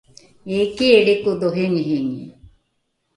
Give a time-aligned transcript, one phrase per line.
[0.49, 2.23] iiki lrikodho ringiringi